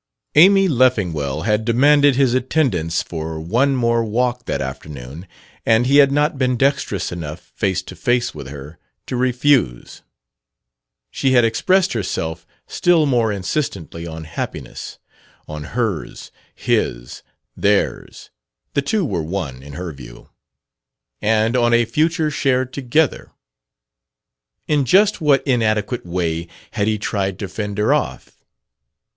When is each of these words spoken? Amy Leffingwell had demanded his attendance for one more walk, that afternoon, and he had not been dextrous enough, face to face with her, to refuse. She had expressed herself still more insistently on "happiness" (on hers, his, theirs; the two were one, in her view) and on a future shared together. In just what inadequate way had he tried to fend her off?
Amy 0.33 0.67
Leffingwell 0.67 1.43
had 1.43 1.63
demanded 1.63 2.15
his 2.15 2.33
attendance 2.33 3.03
for 3.03 3.39
one 3.39 3.75
more 3.75 4.03
walk, 4.03 4.45
that 4.45 4.59
afternoon, 4.59 5.27
and 5.63 5.85
he 5.85 5.97
had 5.97 6.11
not 6.11 6.39
been 6.39 6.57
dextrous 6.57 7.11
enough, 7.11 7.51
face 7.53 7.83
to 7.83 7.95
face 7.95 8.33
with 8.33 8.47
her, 8.47 8.79
to 9.05 9.15
refuse. 9.15 10.01
She 11.11 11.33
had 11.33 11.45
expressed 11.45 11.93
herself 11.93 12.47
still 12.65 13.05
more 13.05 13.31
insistently 13.31 14.07
on 14.07 14.23
"happiness" 14.23 14.97
(on 15.47 15.65
hers, 15.65 16.31
his, 16.55 17.21
theirs; 17.55 18.31
the 18.73 18.81
two 18.81 19.05
were 19.05 19.21
one, 19.21 19.61
in 19.61 19.73
her 19.73 19.93
view) 19.93 20.29
and 21.21 21.55
on 21.55 21.75
a 21.75 21.85
future 21.85 22.31
shared 22.31 22.73
together. 22.73 23.33
In 24.67 24.83
just 24.83 25.21
what 25.21 25.45
inadequate 25.45 26.07
way 26.07 26.47
had 26.71 26.87
he 26.87 26.97
tried 26.97 27.37
to 27.37 27.47
fend 27.47 27.77
her 27.77 27.93
off? 27.93 28.43